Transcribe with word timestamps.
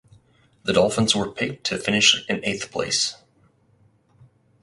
The 0.63 0.73
Dolphins 0.73 1.15
were 1.15 1.29
picked 1.29 1.63
to 1.65 1.77
finish 1.77 2.25
in 2.27 2.43
eighth 2.43 2.71
place. 2.71 3.17